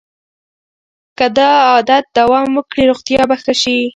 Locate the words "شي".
3.61-3.79